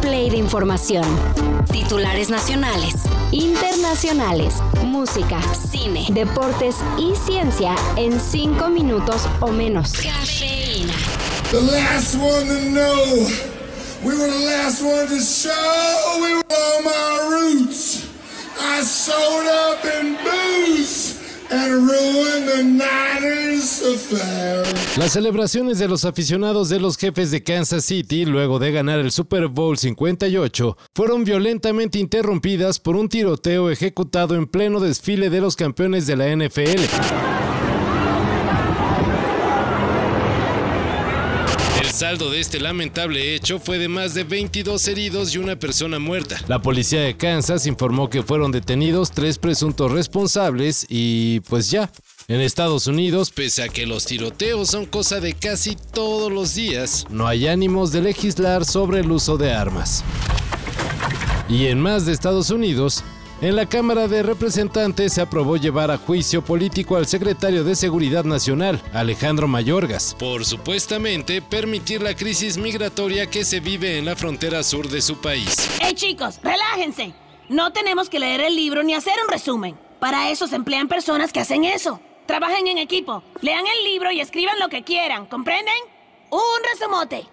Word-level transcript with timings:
play 0.00 0.30
de 0.30 0.36
información. 0.36 1.04
Titulares 1.70 2.30
nacionales, 2.30 2.94
internacionales, 3.32 4.54
música, 4.84 5.40
cine, 5.54 6.06
deportes 6.10 6.76
y 6.98 7.14
ciencia 7.14 7.74
en 7.96 8.20
cinco 8.20 8.68
minutos 8.68 9.26
o 9.40 9.48
menos. 9.48 9.92
Cafeína. 9.92 10.94
The 11.50 11.60
last 11.60 12.14
one 12.16 12.46
to 12.46 12.60
know. 12.70 13.26
We 14.04 14.16
were 14.16 14.30
the 14.30 14.44
last 14.44 14.82
one 14.82 15.08
to 15.08 15.20
show. 15.20 16.20
We 16.22 16.34
were 16.34 16.42
all 16.50 16.82
my 16.82 17.28
roots. 17.30 18.08
I 18.60 18.82
showed 18.82 19.46
up 19.46 19.57
Las 24.96 25.12
celebraciones 25.12 25.78
de 25.78 25.88
los 25.88 26.04
aficionados 26.04 26.68
de 26.68 26.80
los 26.80 26.96
jefes 26.96 27.30
de 27.30 27.42
Kansas 27.42 27.84
City 27.84 28.24
luego 28.24 28.58
de 28.58 28.72
ganar 28.72 28.98
el 28.98 29.12
Super 29.12 29.48
Bowl 29.48 29.78
58 29.78 30.76
fueron 30.94 31.24
violentamente 31.24 31.98
interrumpidas 31.98 32.78
por 32.80 32.96
un 32.96 33.08
tiroteo 33.08 33.70
ejecutado 33.70 34.34
en 34.34 34.46
pleno 34.46 34.80
desfile 34.80 35.30
de 35.30 35.40
los 35.40 35.56
campeones 35.56 36.06
de 36.06 36.16
la 36.16 36.34
NFL. 36.34 37.28
saldo 41.98 42.30
de 42.30 42.38
este 42.38 42.60
lamentable 42.60 43.34
hecho 43.34 43.58
fue 43.58 43.76
de 43.76 43.88
más 43.88 44.14
de 44.14 44.22
22 44.22 44.86
heridos 44.86 45.34
y 45.34 45.38
una 45.38 45.58
persona 45.58 45.98
muerta. 45.98 46.40
La 46.46 46.62
policía 46.62 47.00
de 47.00 47.16
Kansas 47.16 47.66
informó 47.66 48.08
que 48.08 48.22
fueron 48.22 48.52
detenidos 48.52 49.10
tres 49.10 49.36
presuntos 49.36 49.90
responsables 49.90 50.86
y 50.88 51.40
pues 51.40 51.72
ya. 51.72 51.90
En 52.30 52.42
Estados 52.42 52.86
Unidos, 52.86 53.30
pese 53.30 53.62
a 53.62 53.70
que 53.70 53.86
los 53.86 54.04
tiroteos 54.04 54.68
son 54.68 54.84
cosa 54.84 55.18
de 55.18 55.32
casi 55.32 55.76
todos 55.76 56.30
los 56.30 56.54
días, 56.54 57.06
no 57.08 57.26
hay 57.26 57.48
ánimos 57.48 57.90
de 57.90 58.02
legislar 58.02 58.66
sobre 58.66 59.00
el 59.00 59.10
uso 59.10 59.38
de 59.38 59.54
armas. 59.54 60.04
Y 61.48 61.68
en 61.68 61.80
más 61.80 62.04
de 62.04 62.12
Estados 62.12 62.50
Unidos, 62.50 63.02
en 63.40 63.56
la 63.56 63.64
Cámara 63.64 64.08
de 64.08 64.22
Representantes 64.22 65.14
se 65.14 65.22
aprobó 65.22 65.56
llevar 65.56 65.90
a 65.90 65.96
juicio 65.96 66.44
político 66.44 66.96
al 66.96 67.06
secretario 67.06 67.64
de 67.64 67.74
Seguridad 67.74 68.26
Nacional, 68.26 68.78
Alejandro 68.92 69.48
Mayorgas, 69.48 70.14
por 70.18 70.44
supuestamente 70.44 71.40
permitir 71.40 72.02
la 72.02 72.14
crisis 72.14 72.58
migratoria 72.58 73.30
que 73.30 73.42
se 73.42 73.60
vive 73.60 73.96
en 73.96 74.04
la 74.04 74.16
frontera 74.16 74.62
sur 74.64 74.90
de 74.90 75.00
su 75.00 75.18
país. 75.22 75.66
¡Hey 75.80 75.94
chicos, 75.94 76.40
relájense! 76.42 77.14
No 77.48 77.72
tenemos 77.72 78.10
que 78.10 78.18
leer 78.18 78.42
el 78.42 78.54
libro 78.54 78.82
ni 78.82 78.92
hacer 78.92 79.14
un 79.24 79.32
resumen. 79.32 79.78
Para 79.98 80.30
eso 80.30 80.46
se 80.46 80.56
emplean 80.56 80.88
personas 80.88 81.32
que 81.32 81.40
hacen 81.40 81.64
eso. 81.64 82.02
Trabajen 82.28 82.66
en 82.66 82.76
equipo, 82.76 83.22
lean 83.40 83.64
el 83.66 83.84
libro 83.84 84.12
y 84.12 84.20
escriban 84.20 84.58
lo 84.58 84.68
que 84.68 84.84
quieran, 84.84 85.24
¿comprenden? 85.24 85.72
Un 86.30 86.40
resumote. 86.74 87.26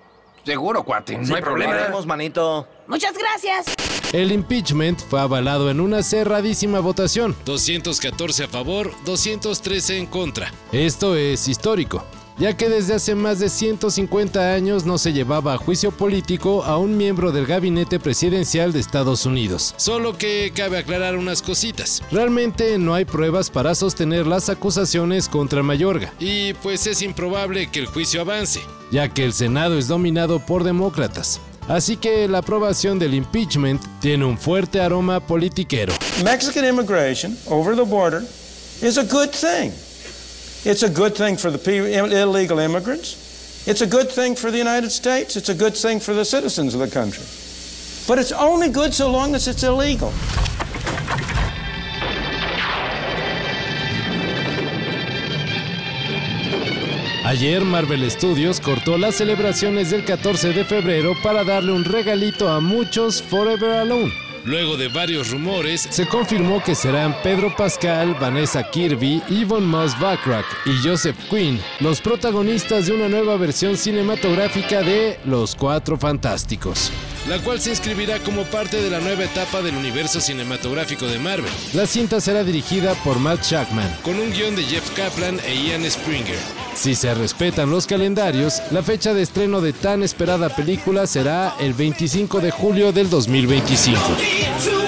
Seguro, 0.46 0.86
cuate, 0.86 1.18
no 1.18 1.36
hay 1.36 1.42
problema. 1.42 1.90
manito. 2.06 2.66
Muchas 2.88 3.18
gracias. 3.18 3.66
El 4.14 4.32
impeachment 4.32 5.02
fue 5.02 5.20
avalado 5.20 5.70
en 5.70 5.82
una 5.82 6.02
cerradísima 6.02 6.80
votación, 6.80 7.36
214 7.44 8.46
a 8.46 8.48
favor, 8.48 8.90
213 9.04 9.98
en 9.98 10.06
contra. 10.06 10.50
Esto 10.72 11.18
es 11.18 11.50
histórico, 11.50 12.02
ya 12.38 12.56
que 12.56 12.70
desde 12.70 12.96
hace 12.96 13.16
más 13.16 13.40
de 13.40 13.50
150 13.50 14.54
años 14.54 14.86
no 14.86 14.98
se 14.98 15.14
llevaba 15.14 15.54
a 15.54 15.58
juicio 15.58 15.92
político 15.92 16.64
a 16.64 16.78
un 16.78 16.98
miembro 16.98 17.32
del 17.32 17.46
gabinete 17.46 18.00
presidencial 18.00 18.74
de 18.74 18.80
Estados 18.80 19.26
Unidos. 19.26 19.74
Solo 19.78 20.18
que 20.18 20.52
cabe 20.56 20.78
aclarar 20.78 21.18
unas 21.18 21.42
cositas. 21.42 22.02
Realmente 22.12 22.78
no 22.78 22.94
hay 22.94 23.06
pruebas 23.06 23.50
para 23.50 23.76
sostener 23.76 24.28
las 24.28 24.50
acusaciones 24.50 25.30
contra 25.30 25.64
Mayorga, 25.64 26.14
y 26.20 26.54
pues 26.56 26.88
es 26.88 27.02
improbable 27.02 27.70
que 27.72 27.80
el 27.80 27.86
juicio 27.86 28.22
avance, 28.22 28.62
ya 28.92 29.10
que 29.10 29.24
el 29.24 29.34
Senado 29.34 29.78
es 29.78 29.88
dominado 29.88 30.40
por 30.40 30.64
demócratas. 30.64 31.40
Así 31.68 31.98
que 31.98 32.28
la 32.28 32.40
aprobación 32.40 33.00
del 33.00 33.16
impeachment 33.16 33.82
tiene 34.00 34.26
un 34.26 34.38
fuerte 34.38 34.82
aroma 34.82 35.20
politiquero. 35.20 35.94
Mexican 36.24 36.64
immigration 36.64 37.36
over 37.48 37.76
the 37.76 37.82
border 37.84 38.22
is 38.84 38.98
a 39.00 39.04
good 39.04 39.30
thing. 39.30 39.72
It's 40.66 40.82
a 40.82 40.90
good 40.90 41.16
thing 41.16 41.38
for 41.38 41.52
the 41.52 41.60
illegal 42.22 42.58
immigrants. 42.58 43.68
It's 43.68 43.82
a 43.82 43.88
good 43.88 44.12
thing 44.12 44.36
for 44.36 44.50
the 44.50 44.58
United 44.58 44.90
States. 44.90 45.36
It's 45.36 45.50
a 45.50 45.54
good 45.54 45.78
thing 45.78 46.00
for 46.00 46.16
the 46.16 46.26
citizens 46.26 46.74
of 46.74 46.80
the 46.80 46.88
country. 46.88 47.24
But 48.08 48.18
it's 48.18 48.32
only 48.32 48.70
good 48.70 48.92
so 48.92 49.12
long 49.12 49.36
as 49.36 49.48
it's 49.48 49.62
illegal. 49.62 50.12
Ayer 57.26 57.62
Marvel 57.62 58.10
Studios 58.10 58.60
cortó 58.60 58.98
las 58.98 59.16
celebraciones 59.16 59.92
del 59.92 60.04
14 60.04 60.54
de 60.54 60.66
febrero 60.66 61.14
para 61.22 61.44
darle 61.44 61.74
un 61.74 61.84
regalito 61.84 62.50
a 62.50 62.60
muchos 62.60 63.22
Forever 63.22 63.72
Alone. 63.72 64.25
Luego 64.46 64.78
de 64.78 64.90
varios 64.90 65.32
rumores, 65.32 65.82
se 65.90 66.08
confirmó 66.08 66.64
que 66.64 66.76
serán 66.76 67.16
Pedro 67.24 67.56
Pascal, 67.56 68.16
Vanessa 68.20 68.70
Kirby, 68.70 69.22
Yvonne 69.28 69.66
Moss 69.66 70.00
Backrack 70.00 70.46
y 70.66 70.88
Joseph 70.88 71.18
Quinn 71.30 71.60
los 71.80 72.00
protagonistas 72.00 72.86
de 72.86 72.94
una 72.94 73.10
nueva 73.10 73.38
versión 73.38 73.76
cinematográfica 73.76 74.82
de 74.82 75.20
Los 75.26 75.56
Cuatro 75.56 75.98
Fantásticos 75.98 76.92
la 77.28 77.40
cual 77.40 77.60
se 77.60 77.72
inscribirá 77.72 78.20
como 78.20 78.44
parte 78.44 78.82
de 78.82 78.90
la 78.90 79.00
nueva 79.00 79.24
etapa 79.24 79.62
del 79.62 79.76
universo 79.76 80.22
cinematográfico 80.22 81.08
de 81.08 81.20
Marvel. 81.20 81.52
La 81.74 81.88
cinta 81.88 82.22
será 82.22 82.44
dirigida 82.44 82.94
por 83.04 83.20
Matt 83.20 83.44
Shackman, 83.44 83.98
con 84.04 84.20
un 84.20 84.32
guion 84.32 84.56
de 84.56 84.64
Jeff 84.64 84.92
Kaplan 84.96 85.40
e 85.46 85.56
Ian 85.56 85.90
Springer. 85.90 86.65
Si 86.76 86.94
se 86.94 87.14
respetan 87.16 87.72
los 87.72 87.88
calendarios, 87.88 88.62
la 88.72 88.84
fecha 88.84 89.14
de 89.14 89.22
estreno 89.22 89.62
de 89.62 89.74
tan 89.74 90.04
esperada 90.04 90.50
película 90.50 91.08
será 91.08 91.56
el 91.60 91.74
25 91.74 92.42
de 92.42 92.52
julio 92.52 92.92
del 92.92 93.10
2025. 93.10 94.85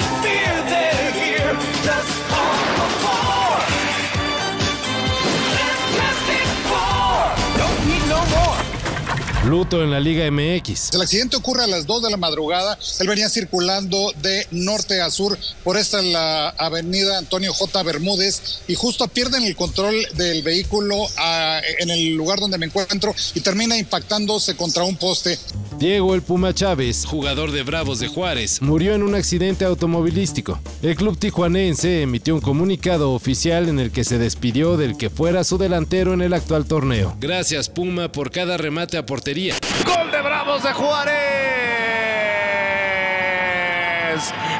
Luto 9.47 9.81
en 9.81 9.91
la 9.91 10.01
Liga 10.01 10.29
MX. 10.29 10.93
El 10.93 11.01
accidente 11.01 11.37
ocurre 11.37 11.63
a 11.63 11.67
las 11.67 11.87
2 11.87 12.03
de 12.03 12.11
la 12.11 12.17
madrugada. 12.17 12.77
Él 12.99 13.07
venía 13.07 13.29
circulando 13.29 14.11
de 14.21 14.45
norte 14.51 14.99
a 14.99 15.09
sur 15.09 15.37
por 15.63 15.77
esta 15.77 16.01
la 16.01 16.49
avenida 16.49 17.17
Antonio 17.17 17.53
J. 17.53 17.81
Bermúdez 17.83 18.59
y 18.67 18.75
justo 18.75 19.07
pierden 19.07 19.45
el 19.45 19.55
control 19.55 19.95
del 20.15 20.43
vehículo 20.43 20.97
ah, 21.15 21.61
en 21.79 21.89
el 21.89 22.13
lugar 22.13 22.41
donde 22.41 22.57
me 22.57 22.65
encuentro 22.65 23.15
y 23.35 23.39
termina 23.39 23.77
impactándose 23.77 24.57
contra 24.57 24.83
un 24.83 24.97
poste. 24.97 25.39
Diego 25.77 26.15
El 26.15 26.23
Puma 26.23 26.55
Chávez, 26.55 27.05
jugador 27.05 27.51
de 27.51 27.61
Bravos 27.61 27.99
de 27.99 28.07
Juárez, 28.07 28.63
murió 28.63 28.95
en 28.95 29.03
un 29.03 29.13
accidente 29.13 29.63
automovilístico. 29.63 30.59
El 30.81 30.95
club 30.95 31.19
tijuanense 31.19 32.01
emitió 32.01 32.33
un 32.33 32.41
comunicado 32.41 33.11
oficial 33.11 33.69
en 33.69 33.79
el 33.79 33.91
que 33.91 34.03
se 34.03 34.17
despidió 34.17 34.75
del 34.75 34.97
que 34.97 35.11
fuera 35.11 35.43
su 35.43 35.59
delantero 35.59 36.13
en 36.13 36.21
el 36.21 36.33
actual 36.33 36.65
torneo. 36.65 37.15
Gracias 37.19 37.69
Puma 37.69 38.11
por 38.11 38.31
cada 38.31 38.57
remate 38.57 38.97
a 38.97 39.05
portería. 39.05 39.53
Gol 39.85 40.09
de 40.09 40.21
Bravos 40.21 40.63
de 40.63 40.73
Juárez. 40.73 41.13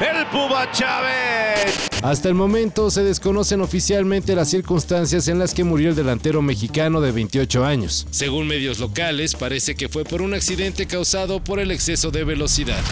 El 0.00 0.26
Puma 0.26 0.70
Chávez. 0.70 1.87
Hasta 2.02 2.28
el 2.28 2.34
momento 2.34 2.90
se 2.90 3.02
desconocen 3.02 3.60
oficialmente 3.60 4.36
las 4.36 4.48
circunstancias 4.48 5.26
en 5.26 5.40
las 5.40 5.52
que 5.52 5.64
murió 5.64 5.90
el 5.90 5.96
delantero 5.96 6.42
mexicano 6.42 7.00
de 7.00 7.10
28 7.10 7.64
años. 7.64 8.06
Según 8.10 8.46
medios 8.46 8.78
locales, 8.78 9.34
parece 9.34 9.74
que 9.74 9.88
fue 9.88 10.04
por 10.04 10.22
un 10.22 10.32
accidente 10.32 10.86
causado 10.86 11.42
por 11.42 11.58
el 11.58 11.72
exceso 11.72 12.12
de 12.12 12.22
velocidad. 12.22 12.82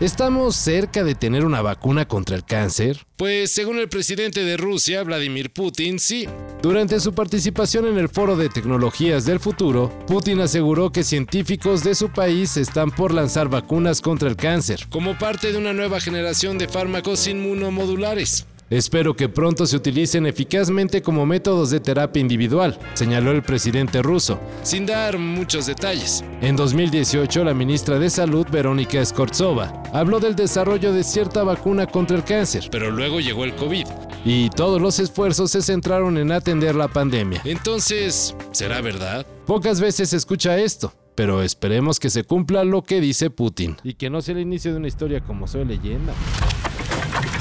¿Estamos 0.00 0.54
cerca 0.54 1.02
de 1.02 1.16
tener 1.16 1.44
una 1.44 1.60
vacuna 1.60 2.06
contra 2.06 2.36
el 2.36 2.44
cáncer? 2.44 3.04
Pues 3.16 3.50
según 3.50 3.80
el 3.80 3.88
presidente 3.88 4.44
de 4.44 4.56
Rusia, 4.56 5.02
Vladimir 5.02 5.50
Putin, 5.50 5.98
sí. 5.98 6.28
Durante 6.62 7.00
su 7.00 7.14
participación 7.14 7.84
en 7.84 7.98
el 7.98 8.08
Foro 8.08 8.36
de 8.36 8.48
Tecnologías 8.48 9.24
del 9.24 9.40
Futuro, 9.40 9.92
Putin 10.06 10.38
aseguró 10.38 10.92
que 10.92 11.02
científicos 11.02 11.82
de 11.82 11.96
su 11.96 12.10
país 12.10 12.56
están 12.56 12.92
por 12.92 13.12
lanzar 13.12 13.48
vacunas 13.48 14.00
contra 14.00 14.28
el 14.28 14.36
cáncer, 14.36 14.86
como 14.88 15.18
parte 15.18 15.50
de 15.50 15.58
una 15.58 15.72
nueva 15.72 15.98
generación 15.98 16.58
de 16.58 16.68
fármacos 16.68 17.26
inmunomodulares. 17.26 18.46
Espero 18.70 19.16
que 19.16 19.30
pronto 19.30 19.66
se 19.66 19.76
utilicen 19.76 20.26
eficazmente 20.26 21.00
como 21.00 21.24
métodos 21.24 21.70
de 21.70 21.80
terapia 21.80 22.20
individual, 22.20 22.78
señaló 22.92 23.30
el 23.30 23.42
presidente 23.42 24.02
ruso, 24.02 24.38
sin 24.62 24.84
dar 24.84 25.16
muchos 25.18 25.64
detalles. 25.64 26.22
En 26.42 26.54
2018, 26.54 27.44
la 27.44 27.54
ministra 27.54 27.98
de 27.98 28.10
Salud, 28.10 28.46
Verónica 28.50 29.02
Skortsova, 29.02 29.82
habló 29.94 30.20
del 30.20 30.36
desarrollo 30.36 30.92
de 30.92 31.02
cierta 31.02 31.44
vacuna 31.44 31.86
contra 31.86 32.18
el 32.18 32.24
cáncer, 32.24 32.68
pero 32.70 32.90
luego 32.90 33.20
llegó 33.20 33.44
el 33.44 33.54
COVID 33.54 33.86
y 34.26 34.50
todos 34.50 34.82
los 34.82 34.98
esfuerzos 34.98 35.50
se 35.50 35.62
centraron 35.62 36.18
en 36.18 36.30
atender 36.30 36.74
la 36.74 36.88
pandemia. 36.88 37.40
Entonces, 37.46 38.36
¿será 38.52 38.82
verdad? 38.82 39.26
Pocas 39.46 39.80
veces 39.80 40.10
se 40.10 40.18
escucha 40.18 40.58
esto. 40.58 40.92
Pero 41.14 41.42
esperemos 41.42 41.98
que 41.98 42.10
se 42.10 42.22
cumpla 42.22 42.62
lo 42.62 42.82
que 42.82 43.00
dice 43.00 43.28
Putin. 43.28 43.76
Y 43.82 43.94
que 43.94 44.08
no 44.08 44.22
sea 44.22 44.36
el 44.36 44.40
inicio 44.40 44.70
de 44.70 44.76
una 44.76 44.86
historia 44.86 45.20
como 45.20 45.48
soy 45.48 45.64
leyenda. 45.64 46.12